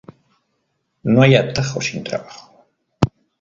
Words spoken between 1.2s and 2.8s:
hay atajo sin trabajo